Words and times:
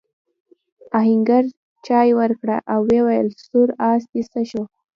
آهنګر 0.99 1.43
چايي 1.85 2.11
ورکړه 2.19 2.57
او 2.73 2.79
وویل 2.93 3.27
سور 3.45 3.69
آس 3.91 4.03
دې 4.11 4.23
څه 4.31 4.41
شو؟ 4.49 4.63